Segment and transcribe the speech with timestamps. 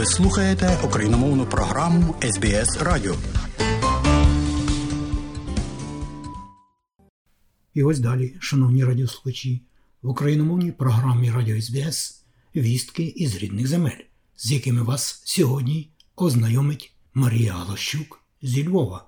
[0.00, 3.14] Ви слухаєте україномовну програму СБС Радіо.
[7.74, 9.62] І ось далі, шановні радіослухачі,
[10.02, 12.24] в україномовній програмі Радіо СБС
[12.56, 14.04] вістки із рідних земель,
[14.36, 19.06] з якими вас сьогодні ознайомить Марія Галощук зі Львова.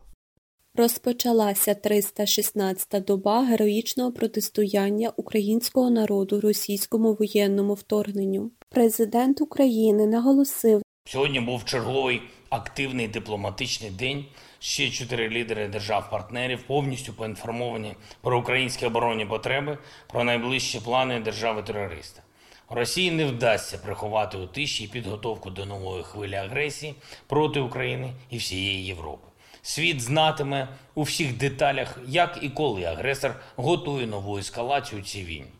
[0.75, 8.51] Розпочалася 316-та доба героїчного протистояння українського народу російському воєнному вторгненню.
[8.73, 14.25] Президент України наголосив, Сьогодні був черговий активний дипломатичний день.
[14.59, 22.23] Ще чотири лідери держав-партнерів повністю поінформовані про українські оборонні потреби, про найближчі плани держави-терориста.
[22.71, 26.95] Росії не вдасться приховати у тиші підготовку до нової хвилі агресії
[27.27, 29.29] проти України і всієї Європи.
[29.63, 35.53] Світ знатиме у всіх деталях, як і коли агресор готує нову ескалацію цій війні.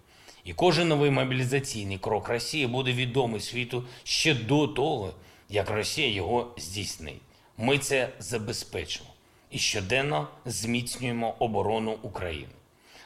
[0.45, 5.13] І кожен новий мобілізаційний крок Росії буде відомий світу ще до того,
[5.49, 7.21] як Росія його здійснить.
[7.59, 9.11] Ми це забезпечимо
[9.51, 12.53] і щоденно зміцнюємо оборону України.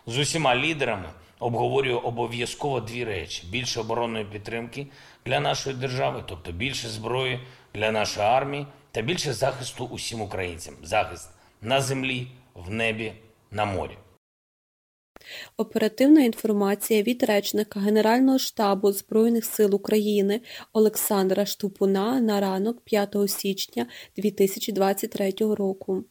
[0.06, 4.86] З усіма лідерами обговорюю обов'язково дві речі: більше оборонної підтримки
[5.26, 7.40] для нашої держави, тобто більше зброї
[7.74, 10.74] для нашої армії, та більше захисту усім українцям.
[10.82, 11.30] Захист
[11.62, 13.12] на землі, в небі,
[13.50, 13.96] на морі.
[15.56, 20.40] Оперативна інформація від речника Генерального штабу Збройних сил України
[20.72, 26.04] Олександра Штупуна на ранок 5 січня 2023 року.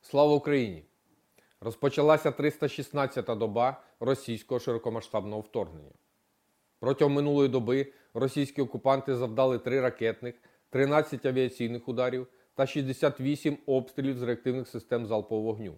[0.00, 0.84] Слава Україні!
[1.60, 5.92] Розпочалася 316-та доба російського широкомасштабного вторгнення.
[6.80, 10.34] Протягом минулої доби російські окупанти завдали 3 ракетних,
[10.70, 15.74] 13 авіаційних ударів та 68 обстрілів з реактивних систем залпового вогню.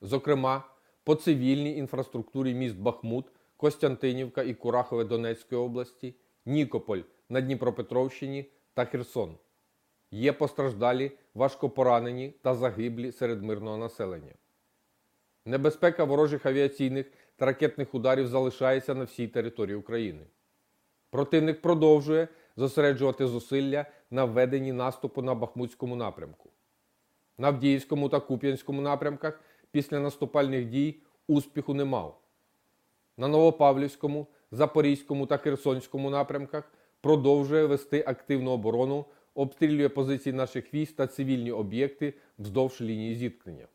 [0.00, 0.64] Зокрема,
[1.08, 6.14] по цивільній інфраструктурі міст Бахмут, Костянтинівка і Курахове Донецької області,
[6.46, 9.36] Нікополь на Дніпропетровщині та Херсон.
[10.10, 14.32] Є постраждалі, важкопоранені та загиблі серед мирного населення.
[15.46, 17.06] Небезпека ворожих авіаційних
[17.36, 20.26] та ракетних ударів залишається на всій території України.
[21.10, 26.50] Противник продовжує зосереджувати зусилля на введенні наступу на Бахмутському напрямку.
[27.38, 29.40] На Авдіївському та Куп'янському напрямках
[29.70, 32.20] після наступальних дій успіху не мав.
[33.16, 41.06] На Новопавлівському, Запорізькому та Херсонському напрямках продовжує вести активну оборону, обстрілює позиції наших військ та
[41.06, 43.66] цивільні об'єкти вздовж лінії зіткнення.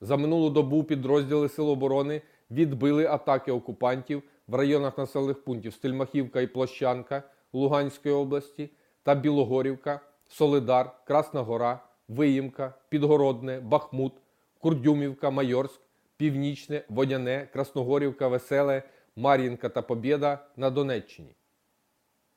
[0.00, 6.46] За минулу добу підрозділи Сил оборони відбили атаки окупантів в районах населених пунктів Стельмахівка і
[6.46, 7.22] Площанка
[7.52, 8.70] Луганської області
[9.02, 14.12] та Білогорівка, Солидар, Красна Гора, Виїмка, Підгородне, Бахмут,
[14.62, 15.80] Курдюмівка, Майорськ,
[16.16, 18.82] Північне, Водяне, Красногорівка, Веселе,
[19.16, 21.34] Мар'їнка та Побєда на Донеччині.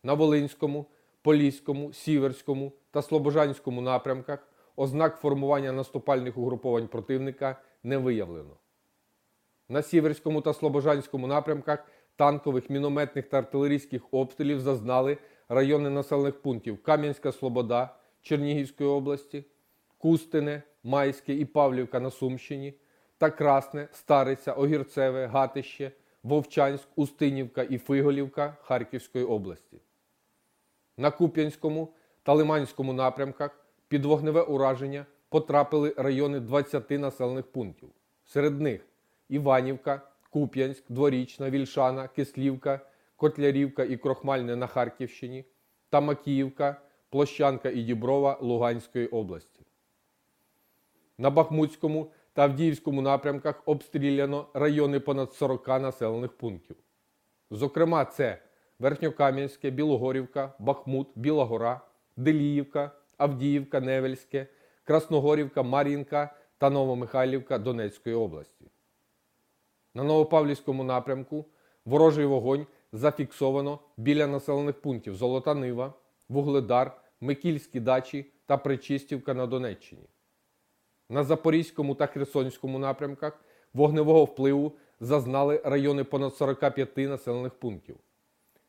[0.03, 0.85] На Волинському,
[1.21, 8.57] Поліському, Сіверському та Слобожанському напрямках ознак формування наступальних угруповань противника не виявлено.
[9.69, 15.17] На Сіверському та Слобожанському напрямках танкових, мінометних та артилерійських обстрілів зазнали
[15.49, 19.45] райони населених пунктів Кам'янська Слобода Чернігівської області,
[19.97, 22.73] Кустине, Майське і Павлівка на Сумщині
[23.17, 25.91] та Красне, Стариця, Огірцеве, Гатище,
[26.23, 29.77] Вовчанськ, Устинівка і Фиголівка Харківської області.
[30.97, 37.89] На Куп'янському та Лиманському напрямках під вогневе ураження потрапили райони 20 населених пунктів.
[38.25, 38.85] Серед них
[39.29, 42.79] Іванівка, Куп'янськ, Дворічна, Вільшана, Кислівка,
[43.15, 45.45] Котлярівка і Крохмальне на Харківщині
[45.89, 49.64] та Макіївка, Площанка і Діброва Луганської області.
[51.17, 56.75] На Бахмутському та Авдіївському напрямках обстріляно райони понад 40 населених пунктів.
[57.51, 58.41] Зокрема, це
[58.79, 61.81] Верхньокам'янське, Білогорівка, Бахмут, Біла Гора,
[62.17, 64.47] Деліївка, Авдіївка, Невельське,
[64.83, 68.71] Красногорівка, Мар'їнка та Новомихайлівка Донецької області.
[69.93, 71.45] На Новопавлівському напрямку
[71.85, 75.93] ворожий вогонь зафіксовано біля населених пунктів Золота Нива,
[76.29, 80.09] Вугледар, Микільські дачі та Причистівка на Донеччині.
[81.09, 83.39] На Запорізькому та Херсонському напрямках
[83.73, 87.97] вогневого впливу зазнали райони понад 45 населених пунктів.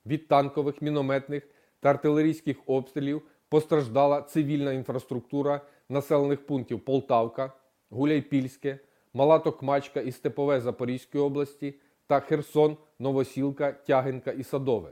[0.06, 1.48] Від танкових, мінометних
[1.80, 7.52] та артилерійських обстрілів постраждала цивільна інфраструктура населених пунктів Полтавка,
[7.90, 8.78] Гуляйпільське,
[9.14, 11.74] Мала Токмачка і Степове Запорізької області
[12.06, 14.90] та Херсон, Новосілка, Тягинка і Садове.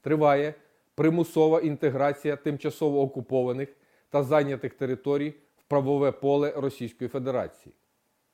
[0.00, 0.54] Триває
[0.94, 3.68] примусова інтеграція тимчасово окупованих
[4.10, 5.34] та зайнятих територій
[5.70, 7.74] правове поле Російської Федерації.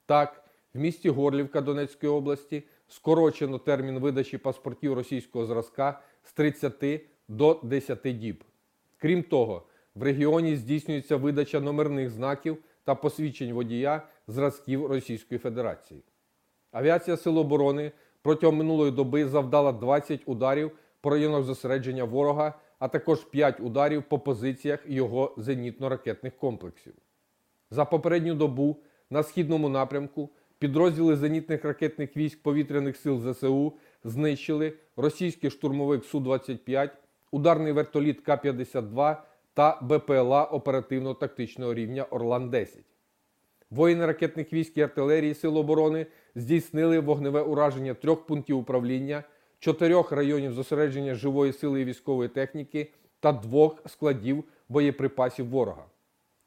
[0.07, 0.45] Так,
[0.75, 8.19] в місті Горлівка Донецької області скорочено термін видачі паспортів російського зразка з 30 до 10
[8.19, 8.45] діб.
[8.97, 16.03] Крім того, в регіоні здійснюється видача номерних знаків та посвідчень водія зразків Російської Федерації.
[16.73, 17.93] Авіація Сил оборони
[18.23, 24.19] протягом минулої доби завдала 20 ударів по районах зосередження ворога, а також 5 ударів по
[24.19, 26.95] позиціях його зенітно-ракетних комплексів.
[27.71, 28.77] За попередню добу
[29.11, 33.73] на східному напрямку підрозділи зенітних ракетних військ повітряних сил ЗСУ
[34.05, 36.91] знищили російський штурмовик Су-25,
[37.31, 39.17] ударний вертоліт К-52
[39.55, 42.79] та БПЛА оперативно-тактичного рівня Орлан-10.
[43.71, 49.25] Воїни ракетних військ і артилерії Сил оборони здійснили вогневе ураження трьох пунктів управління,
[49.59, 55.85] чотирьох районів зосередження живої сили і військової техніки та двох складів боєприпасів ворога.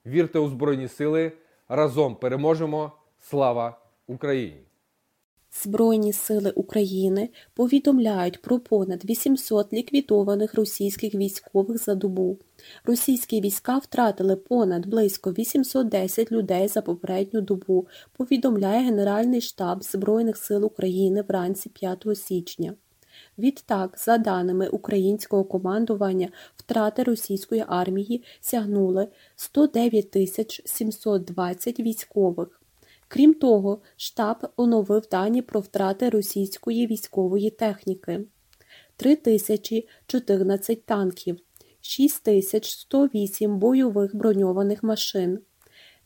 [0.09, 1.31] Вірте у Збройні Сили!
[1.67, 2.91] Разом переможемо!
[3.19, 4.61] Слава Україні!
[5.63, 12.37] Збройні сили України повідомляють про понад 800 ліквідованих російських військових за добу.
[12.85, 20.65] Російські війська втратили понад близько 810 людей за попередню добу, повідомляє Генеральний штаб Збройних сил
[20.65, 22.73] України вранці 5 січня.
[23.37, 32.61] Відтак, за даними українського командування, втрати російської армії сягнули 109 тисяч 720 військових.
[33.07, 38.25] Крім того, штаб оновив дані про втрати російської військової техніки:
[38.95, 41.39] 3014 танків,
[41.81, 45.39] 6108 бойових броньованих машин,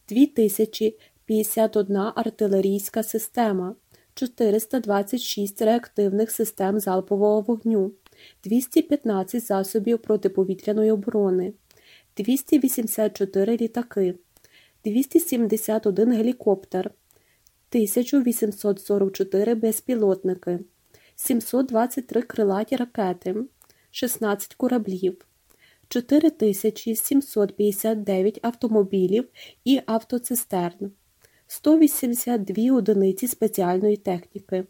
[0.09, 3.75] 2051 артилерійська система,
[4.13, 7.91] 426 реактивних систем залпового вогню,
[8.43, 11.53] 215 засобів протиповітряної оборони,
[12.17, 14.15] 284 літаки.
[14.85, 16.91] 271 гелікоптер,
[17.69, 20.59] 1844 безпілотники,
[21.15, 23.35] 723 крилаті ракети,
[23.91, 25.25] 16 кораблів,
[25.87, 29.29] 4759 автомобілів
[29.65, 30.91] і автоцистерн,
[31.53, 34.65] 182 одиниці спеціальної техніки.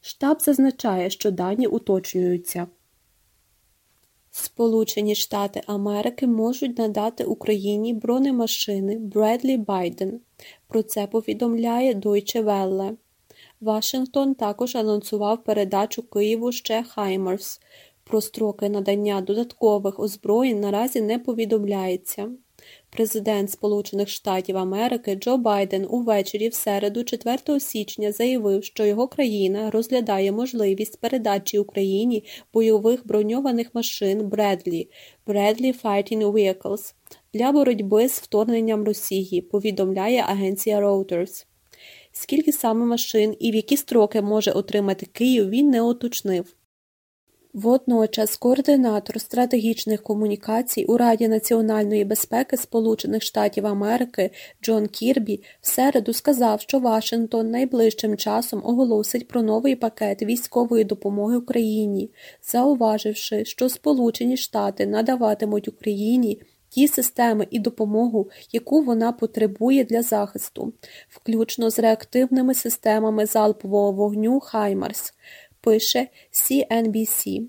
[0.00, 2.66] Штаб зазначає, що дані уточнюються.
[4.30, 10.20] Сполучені Штати Америки можуть надати Україні бронемашини Бредлі Байден.
[10.68, 12.96] Про це повідомляє Deutsche Welle.
[13.60, 17.60] Вашингтон також анонсував передачу Києву ще Хаймерс.
[18.04, 22.30] Про строки надання додаткових озброєнь наразі не повідомляється.
[22.90, 29.70] Президент Сполучених Штатів Америки Джо Байден увечері в середу, 4 січня, заявив, що його країна
[29.70, 32.24] розглядає можливість передачі Україні
[32.54, 34.88] бойових броньованих машин Бредлі
[35.26, 36.94] Bradley Fighting Vehicles
[37.34, 41.46] для боротьби з вторгненням Росії, повідомляє агенція Reuters.
[42.12, 46.54] Скільки саме машин і в які строки може отримати Київ, він не уточнив.
[47.54, 54.30] Водночас координатор стратегічних комунікацій у Раді національної безпеки Сполучених Штатів Америки
[54.62, 61.36] Джон Кірбі в середу сказав, що Вашингтон найближчим часом оголосить про новий пакет військової допомоги
[61.36, 62.10] Україні,
[62.42, 70.72] зауваживши, що Сполучені Штати надаватимуть Україні ті системи і допомогу, яку вона потребує для захисту,
[71.08, 75.14] включно з реактивними системами залпового вогню Хаймарс
[75.62, 77.46] пише CNBC.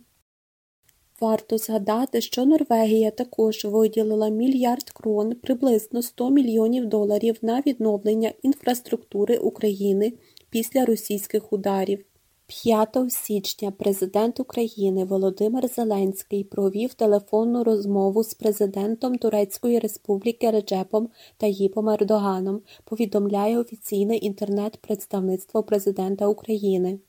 [1.22, 9.38] Варто згадати, що Норвегія також виділила мільярд крон, приблизно 100 мільйонів доларів на відновлення інфраструктури
[9.38, 10.14] України
[10.50, 12.06] після російських ударів.
[12.48, 21.90] 5 січня президент України Володимир Зеленський провів телефонну розмову з президентом Турецької Республіки Реджепом Таїпом
[21.90, 27.00] Ердоганом, повідомляє офіційне інтернет-представництво президента України.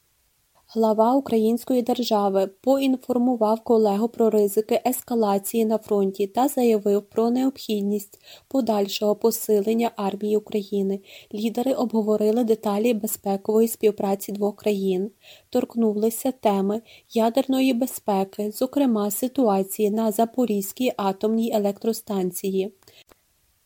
[0.68, 9.16] Глава Української держави поінформував колегу про ризики ескалації на фронті та заявив про необхідність подальшого
[9.16, 11.00] посилення армії України.
[11.34, 15.10] Лідери обговорили деталі безпекової співпраці двох країн,
[15.50, 22.72] торкнулися теми ядерної безпеки, зокрема ситуації на Запорізькій атомній електростанції.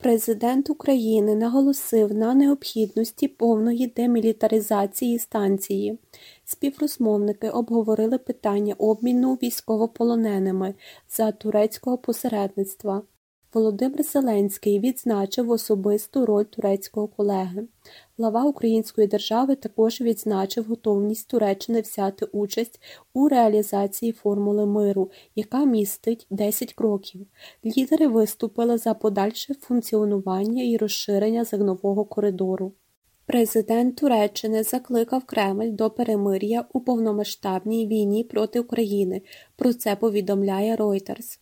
[0.01, 5.99] Президент України наголосив на необхідності повної демілітаризації станції.
[6.51, 10.75] Співрозмовники обговорили питання обміну військовополоненими
[11.09, 13.03] за турецького посередництва.
[13.55, 17.69] Володимир Зеленський відзначив особисту роль турецького колеги.
[18.19, 22.81] Глава Української держави також відзначив готовність Туреччини взяти участь
[23.15, 27.27] у реалізації формули миру, яка містить 10 кроків.
[27.65, 32.73] Лідери виступили за подальше функціонування і розширення зернового коридору.
[33.29, 39.23] Президент Туреччини закликав Кремль до перемир'я у повномасштабній війні проти України.
[39.57, 41.39] Про це повідомляє Reuters.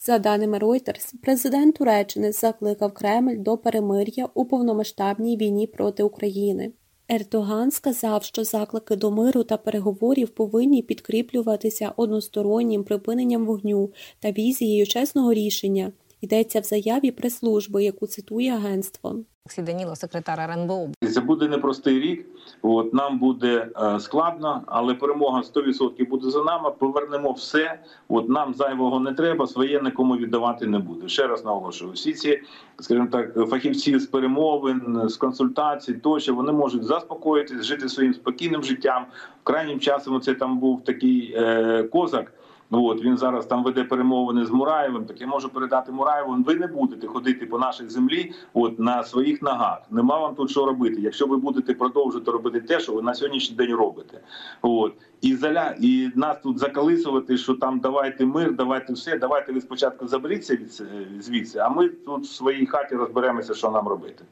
[0.00, 6.72] За даними Reuters, президент Туреччини закликав Кремль до перемир'я у повномасштабній війні проти України.
[7.08, 14.86] Ердоган сказав, що заклики до миру та переговорів повинні підкріплюватися одностороннім припиненням вогню та візією
[14.86, 15.92] чесного рішення.
[16.20, 19.16] Йдеться в заяві прес-служби, яку цитує агентство.
[19.46, 20.88] Олексій Данілов, секретар РНБО.
[21.14, 22.26] Це буде непростий рік.
[22.62, 26.70] От нам буде е, складно, але перемога 100% буде за нами.
[26.78, 27.80] Повернемо все.
[28.08, 31.08] От нам зайвого не треба, своє нікому віддавати не буде.
[31.08, 32.42] Ще раз наголошую, всі ці,
[32.80, 39.06] скажімо так, фахівці з перемовин, з консультацій, тощо вони можуть заспокоїтись, жити своїм спокійним життям.
[39.42, 42.32] Крайнім часом це там був такий е, козак.
[42.70, 45.04] От він зараз там веде перемовини з Мураєвим.
[45.04, 46.36] Так я можу передати Мураєву.
[46.46, 49.82] Ви не будете ходити по нашій землі, от на своїх ногах.
[49.90, 51.00] Нема вам тут що робити.
[51.00, 54.20] Якщо ви будете продовжувати робити те, що ви на сьогоднішній день робите,
[54.62, 59.60] от і заля і нас тут закалисувати, що там давайте мир, давайте все, давайте ви
[59.60, 60.82] спочатку заберіться від
[61.20, 61.58] звідси.
[61.58, 64.24] А ми тут в своїй хаті розберемося, що нам робити.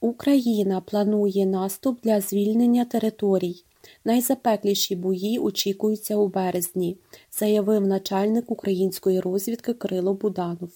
[0.00, 3.64] Україна планує наступ для звільнення територій.
[4.04, 6.96] Найзапекліші бої очікуються у березні,
[7.32, 10.70] заявив начальник української розвідки Кирило Буданов.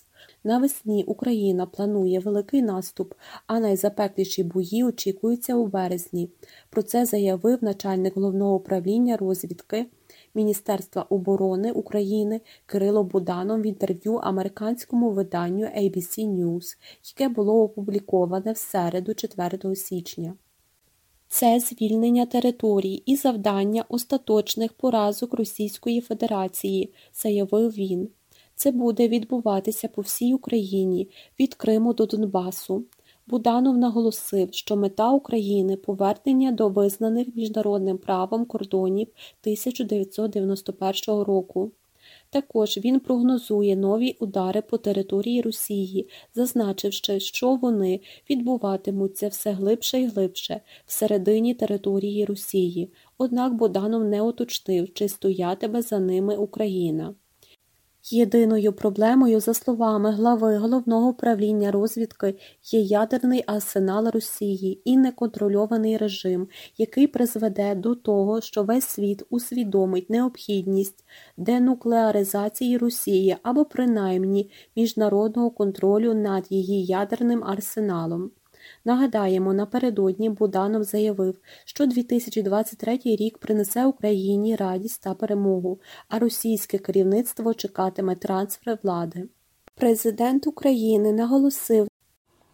[0.45, 3.15] Навесні Україна планує великий наступ,
[3.47, 6.31] а найзапекліші бої очікуються у березні.
[6.71, 9.87] Про це заявив начальник головного управління розвідки
[10.35, 18.57] Міністерства оборони України Кирило Буданов в інтерв'ю американському виданню ABC News, яке було опубліковане в
[18.57, 20.35] середу 4 січня.
[21.35, 28.09] Це звільнення територій і завдання остаточних поразок Російської Федерації, заявив він.
[28.55, 31.09] Це буде відбуватися по всій Україні
[31.41, 32.85] від Криму до Донбасу.
[33.27, 39.09] Буданов наголосив, що мета України повернення до визнаних міжнародним правом кордонів
[39.43, 41.71] 1991 року.
[42.31, 50.07] Також він прогнозує нові удари по території Росії, зазначивши, що вони відбуватимуться все глибше і
[50.07, 52.93] глибше всередині території Росії.
[53.19, 57.15] Однак Боданов не уточнив, чи стоятиме за ними Україна.
[58.13, 66.49] Єдиною проблемою, за словами глави головного управління розвідки, є ядерний арсенал Росії і неконтрольований режим,
[66.79, 71.05] який призведе до того, що весь світ усвідомить необхідність
[71.37, 78.31] денуклеаризації Росії або принаймні міжнародного контролю над її ядерним арсеналом.
[78.85, 87.55] Нагадаємо, напередодні Буданов заявив, що 2023 рік принесе Україні радість та перемогу, а російське керівництво
[87.55, 89.29] чекатиме трансфер влади.
[89.75, 91.89] Президент України наголосив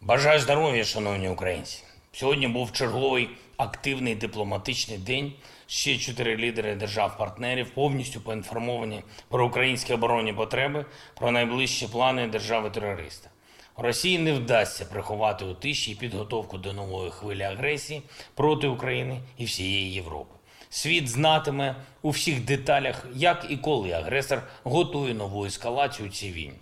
[0.00, 1.82] Бажаю здоров'я, шановні українці.
[2.12, 5.32] Сьогодні був черговий активний дипломатичний день.
[5.66, 13.30] Ще чотири лідери держав-партнерів повністю поінформовані про українські оборонні потреби, про найближчі плани держави-терориста.
[13.76, 18.02] Росії не вдасться приховати у тиші підготовку до нової хвилі агресії
[18.34, 20.34] проти України і всієї Європи.
[20.70, 26.58] Світ знатиме у всіх деталях, як і коли агресор готує нову ескалацію цій війні.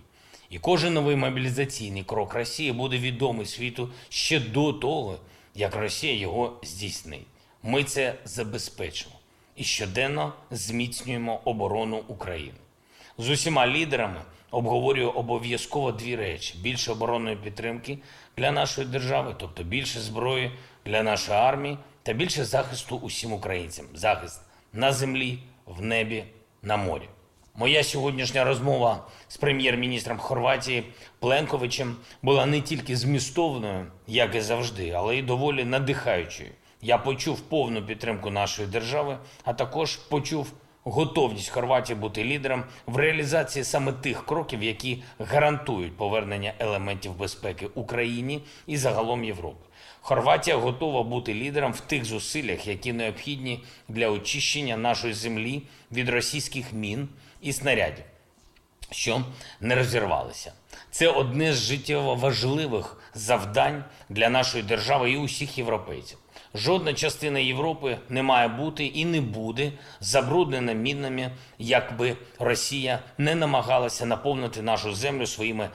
[0.51, 5.19] І кожен новий мобілізаційний крок Росії буде відомий світу ще до того,
[5.55, 7.27] як Росія його здійснить.
[7.63, 9.15] Ми це забезпечимо
[9.57, 12.59] і щоденно зміцнюємо оборону України
[13.19, 14.21] з усіма лідерами
[14.51, 17.99] обговорюю обов'язково дві речі: більше оборонної підтримки
[18.37, 20.51] для нашої держави, тобто більше зброї
[20.87, 23.87] для нашої армії, та більше захисту усім українцям.
[23.95, 24.41] Захист
[24.73, 26.25] на землі, в небі,
[26.63, 27.09] на морі.
[27.55, 30.85] Моя сьогоднішня розмова з прем'єр-міністром Хорватії
[31.19, 36.51] Пленковичем була не тільки змістовною, як і завжди, але й доволі надихаючою.
[36.83, 40.53] Я почув повну підтримку нашої держави, а також почув
[40.85, 48.41] готовність Хорватії бути лідером в реалізації саме тих кроків, які гарантують повернення елементів безпеки Україні
[48.67, 49.65] і загалом Європи.
[50.01, 56.73] Хорватія готова бути лідером в тих зусиллях, які необхідні для очищення нашої землі від російських
[56.73, 57.09] мін
[57.41, 58.05] і снарядів,
[58.91, 59.25] що
[59.61, 60.53] не розірвалися.
[60.91, 66.19] Це одне з життєво важливих завдань для нашої держави і усіх європейців.
[66.55, 74.07] Жодна частина Європи не має бути і не буде забруднена мінами, якби Росія не намагалася
[74.07, 75.69] наповнити нашу землю своїми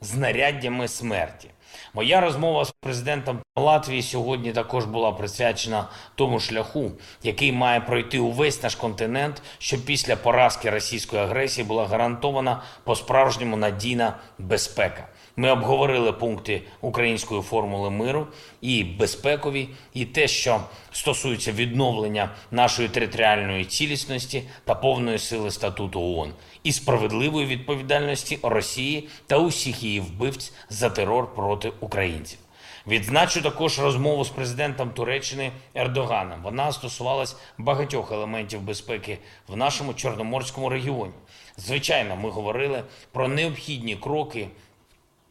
[0.00, 1.50] знаряддями смерті.
[1.94, 6.92] Моя розмова з президентом Латвії сьогодні також була присвячена тому шляху,
[7.22, 13.56] який має пройти увесь наш континент, щоб після поразки російської агресії була гарантована по справжньому
[13.56, 15.08] надійна безпека.
[15.38, 18.26] Ми обговорили пункти української формули миру
[18.60, 20.60] і безпекові, і те, що
[20.92, 29.38] стосується відновлення нашої територіальної цілісності та повної сили статуту ООН і справедливої відповідальності Росії та
[29.38, 32.38] усіх її вбивць за терор проти українців.
[32.86, 36.42] Відзначу також розмову з президентом Туреччини Ердоганом.
[36.42, 41.12] Вона стосувалась багатьох елементів безпеки в нашому чорноморському регіоні.
[41.56, 44.48] Звичайно, ми говорили про необхідні кроки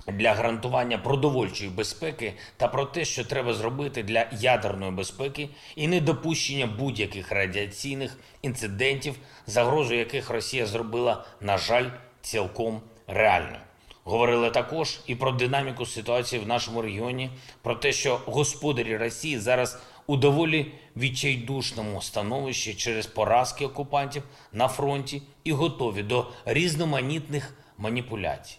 [0.08, 6.68] для гарантування продовольчої безпеки та про те, що треба зробити для ядерної безпеки і недопущення
[6.68, 9.16] будь-яких радіаційних інцидентів,
[9.48, 11.90] загрозу яких Росія зробила, на жаль,
[12.22, 13.60] цілком реальною.
[14.04, 17.30] Говорили також і про динаміку ситуації в нашому регіоні,
[17.62, 25.22] про те, що господарі Росії зараз у доволі відчайдушному становищі через поразки окупантів на фронті
[25.44, 28.58] і готові до різноманітних маніпуляцій.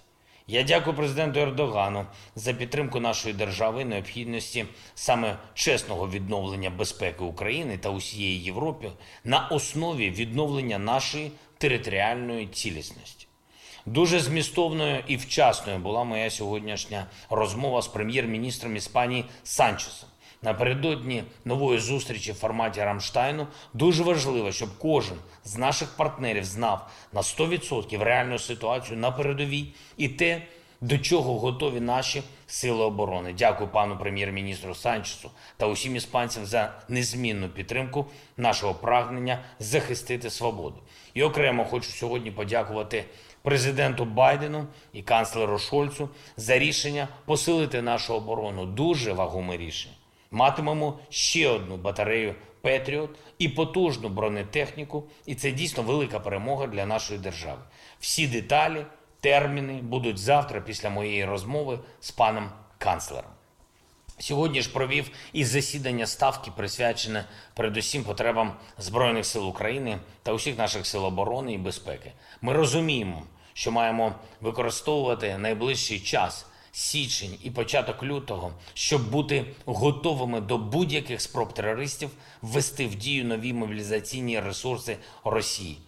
[0.48, 7.78] Я дякую президенту Ердогану за підтримку нашої держави і необхідності саме чесного відновлення безпеки України
[7.78, 8.90] та усієї Європи
[9.24, 13.26] на основі відновлення нашої територіальної цілісності.
[13.86, 20.08] Дуже змістовною і вчасною була моя сьогоднішня розмова з прем'єр-міністром Іспанії Санчесом.
[20.42, 27.20] Напередодні нової зустрічі в форматі Рамштайну дуже важливо, щоб кожен з наших партнерів знав на
[27.20, 29.66] 100% реальну ситуацію на передовій
[29.96, 30.42] і те,
[30.80, 33.34] до чого готові наші сили оборони.
[33.38, 40.76] Дякую пану прем'єр-міністру Санчесу та усім іспанцям за незмінну підтримку нашого прагнення захистити свободу.
[41.14, 43.04] І окремо хочу сьогодні подякувати
[43.42, 48.66] президенту Байдену і канцлеру Шольцу за рішення посилити нашу оборону.
[48.66, 49.95] Дуже вагоме рішення.
[50.36, 57.20] Матимемо ще одну батарею Петріот і потужну бронетехніку, і це дійсно велика перемога для нашої
[57.20, 57.60] держави.
[58.00, 58.86] Всі деталі,
[59.20, 63.30] терміни будуть завтра після моєї розмови з паном канцлером.
[64.18, 67.24] Сьогодні ж провів і засідання ставки, присвячене
[67.54, 72.12] передусім потребам Збройних сил України та усіх наших сил оборони і безпеки.
[72.42, 80.58] Ми розуміємо, що маємо використовувати найближчий час січень і початок лютого, щоб бути готовими до
[80.58, 82.10] будь-яких спроб терористів
[82.42, 85.78] ввести в дію нові мобілізаційні ресурси Росії.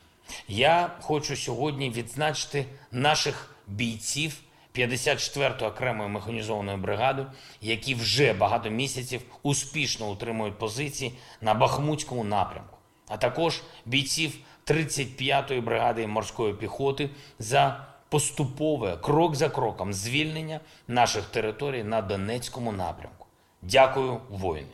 [0.48, 4.40] Я хочу сьогодні відзначити наших бійців
[4.74, 7.26] 54-ї окремої механізованої бригади,
[7.60, 14.32] які вже багато місяців успішно утримують позиції на Бахмутському напрямку, а також бійців
[14.66, 23.26] 35-ї бригади морської піхоти за поступове крок за кроком звільнення наших територій на Донецькому напрямку.
[23.62, 24.68] Дякую, воїни.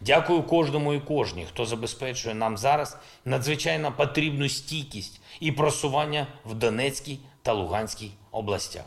[0.00, 7.18] Дякую кожному і кожній, хто забезпечує нам зараз надзвичайно потрібну стійкість і просування в Донецькій
[7.42, 8.84] та Луганській областях.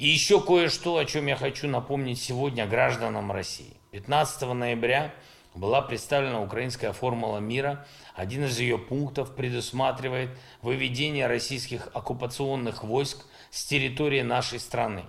[0.00, 3.72] И еще кое-что, о чем я хочу напомнить сегодня гражданам России.
[3.90, 5.12] 15 ноября
[5.54, 7.86] была представлена украинская формула мира.
[8.14, 10.30] Один из ее пунктов предусматривает
[10.62, 15.04] выведение российских оккупационных войск с территории нашей страны.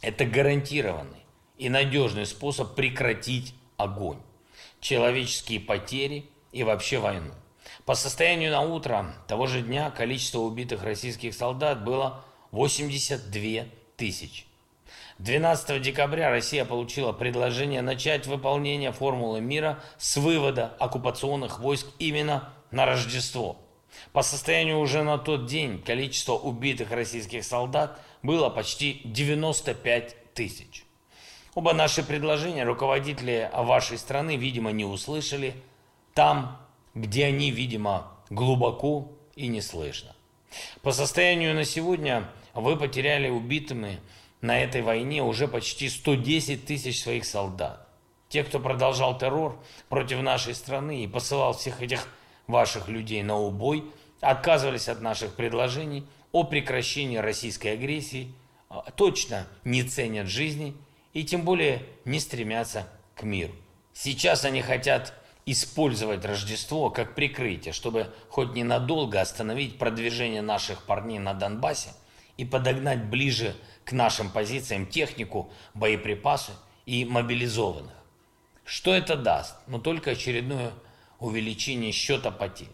[0.00, 1.24] Это гарантированный
[1.56, 4.18] и надежный способ прекратить огонь,
[4.80, 7.32] человеческие потери и вообще войну.
[7.84, 14.44] По состоянию на утро того же дня количество убитых российских солдат было 82 тысячи.
[15.18, 22.84] 12 декабря Россия получила предложение начать выполнение формулы мира с вывода оккупационных войск именно на
[22.84, 23.56] Рождество.
[24.12, 30.84] По состоянию уже на тот день количество убитых российских солдат было почти 95 тысяч.
[31.54, 35.54] Оба наши предложения руководители вашей страны, видимо, не услышали
[36.12, 36.60] там,
[36.94, 40.16] где они, видимо, глубоко и не слышно.
[40.82, 44.00] По состоянию на сегодня вы потеряли убитыми
[44.44, 47.88] на этой войне уже почти 110 тысяч своих солдат.
[48.28, 52.06] Те, кто продолжал террор против нашей страны и посылал всех этих
[52.46, 53.84] ваших людей на убой,
[54.20, 58.34] отказывались от наших предложений о прекращении российской агрессии,
[58.68, 60.76] а, точно не ценят жизни
[61.14, 63.54] и тем более не стремятся к миру.
[63.94, 65.14] Сейчас они хотят
[65.46, 71.90] использовать Рождество как прикрытие, чтобы хоть ненадолго остановить продвижение наших парней на Донбассе
[72.36, 76.52] и подогнать ближе к нашим позициям технику, боеприпасы
[76.86, 77.92] и мобилизованных.
[78.64, 79.56] Что это даст?
[79.66, 80.72] Ну только очередное
[81.18, 82.68] увеличение счета потерь.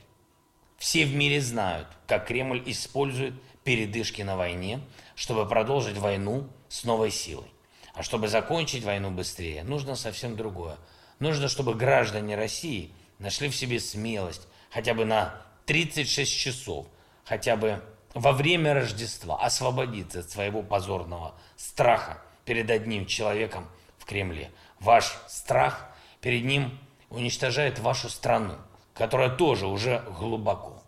[0.79, 4.81] Все в мире знают, как Кремль использует передышки на войне,
[5.15, 7.51] чтобы продолжить войну с новой силой.
[7.93, 10.77] А чтобы закончить войну быстрее, нужно совсем другое.
[11.19, 15.35] Нужно, чтобы граждане России нашли в себе смелость хотя бы на
[15.67, 16.87] 36 часов,
[17.25, 17.83] хотя бы
[18.15, 23.69] во время Рождества освободиться от своего позорного страха перед одним человеком
[23.99, 24.51] в Кремле.
[24.81, 26.79] Ваш страх перед ним
[27.11, 28.55] уничтожает вашу страну,
[28.95, 30.83] которая тоже уже глубоко,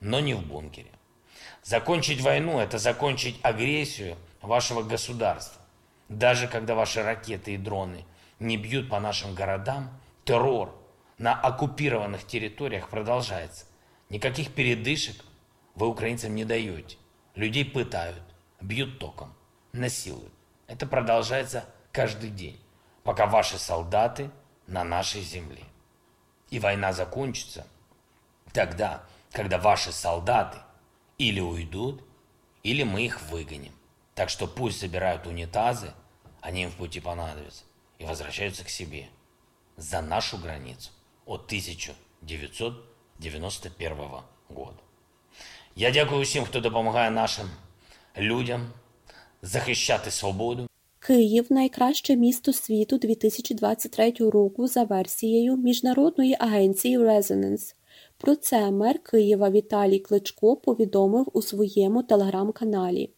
[0.00, 0.90] но не в бункере.
[1.62, 5.60] Закончить войну– это закончить агрессию вашего государства.
[6.08, 8.04] Даже когда ваши ракеты и дроны
[8.38, 9.90] не бьют по нашим городам,
[10.24, 10.74] террор
[11.18, 13.64] на оккупированных территориях продолжается.
[14.10, 15.24] Никаких передышек
[15.76, 16.96] вы украинцам не даете.
[17.34, 18.22] Людей пытают,
[18.60, 19.32] бьют током,
[19.72, 20.32] насилуют.
[20.66, 22.60] Это продолжается каждый день,
[23.04, 24.30] пока ваши солдаты
[24.66, 25.62] на нашей земле.
[26.50, 27.66] И война закончится
[28.52, 30.58] тогда, когда ваши солдаты
[31.18, 32.02] или уйдут,
[32.62, 33.72] или мы их выгоним.
[34.14, 35.92] Так что пусть забирают унитазы,
[36.40, 37.64] они им в пути понадобятся,
[37.98, 39.08] и возвращаются к себе
[39.76, 40.90] за нашу границу
[41.26, 44.85] от 1991 года.
[45.78, 47.46] Я дякую всім, хто допомагає нашим
[48.18, 48.66] людям
[49.42, 50.66] захищати свободу.
[50.98, 57.74] Київ найкраще місто світу 2023 року за версією Міжнародної агенції Resonance.
[58.18, 63.10] Про це мер Києва Віталій Кличко повідомив у своєму телеграм-каналі.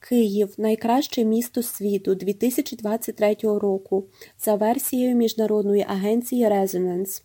[0.00, 4.06] Київ найкраще місто світу 2023 року
[4.38, 7.22] за версією Міжнародної агенції Resonance.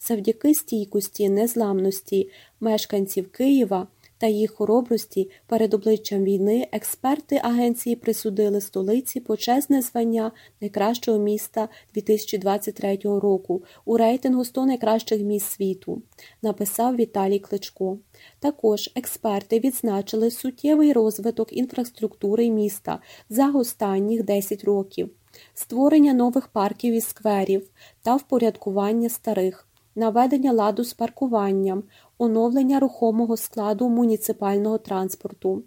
[0.00, 9.20] Завдяки стійкості, незламності мешканців Києва та їх хоробрості перед обличчям війни експерти агенції присудили столиці
[9.20, 16.02] почесне звання найкращого міста 2023 року у рейтингу 100 найкращих міст світу,
[16.42, 17.98] написав Віталій Кличко.
[18.40, 23.00] Також експерти відзначили суттєвий розвиток інфраструктури міста
[23.30, 25.10] за останніх 10 років,
[25.54, 27.70] створення нових парків і скверів
[28.02, 31.82] та впорядкування старих наведення ладу з паркуванням,
[32.18, 35.64] оновлення рухомого складу муніципального транспорту.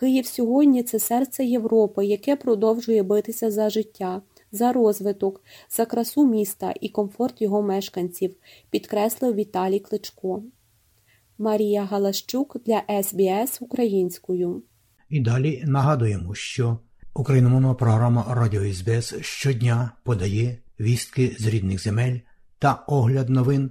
[0.00, 6.74] Київ сьогодні це серце Європи, яке продовжує битися за життя, за розвиток, за красу міста
[6.80, 8.34] і комфорт його мешканців,
[8.70, 10.42] підкреслив Віталій Кличко.
[11.38, 14.62] Марія Галащук для СБС українською.
[15.08, 16.78] І далі нагадуємо, що
[17.14, 22.18] україномовна програма Радіо СБС щодня подає вістки з рідних земель
[22.58, 23.70] та огляд новин